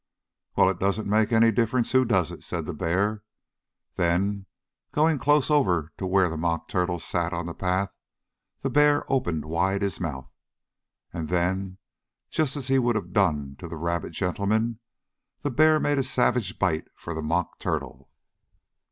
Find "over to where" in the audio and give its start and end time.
5.51-6.27